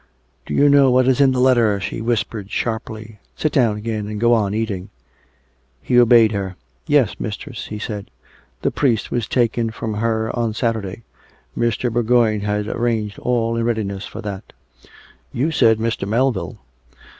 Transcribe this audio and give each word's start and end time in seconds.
"Do 0.47 0.55
you 0.55 0.67
know 0.67 0.89
what 0.89 1.07
is 1.07 1.21
in 1.21 1.31
the 1.31 1.39
letter?" 1.39 1.79
she 1.79 2.01
whispered 2.01 2.49
sharply.(" 2.49 3.19
Sit 3.37 3.51
down 3.51 3.77
again 3.77 4.07
and 4.07 4.19
go 4.19 4.33
on 4.33 4.51
eating.") 4.51 4.89
He 5.79 5.99
obeyed 5.99 6.31
her." 6.31 6.55
Yes, 6.87 7.19
mistress," 7.19 7.67
he 7.67 7.77
said." 7.77 8.09
The 8.63 8.71
priest 8.71 9.11
was 9.11 9.27
taken 9.27 9.69
from 9.69 9.93
her 9.93 10.35
on 10.35 10.55
Saturday, 10.55 11.03
Mr. 11.55 11.93
Bourgoign 11.93 12.39
had 12.41 12.65
arranged 12.65 13.19
all 13.19 13.55
in 13.55 13.63
readiness 13.63 14.07
for 14.07 14.23
that."" 14.23 14.53
You 15.31 15.51
said 15.51 15.77
Mr. 15.77 16.07
Melville." 16.07 16.57